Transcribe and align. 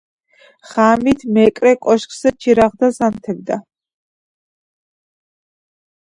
ღამით 0.67 1.25
მეკრე 1.33 1.73
კოშკზე 1.87 2.31
ჩირაღდანს 2.45 2.97
ანთებდა. 3.09 3.59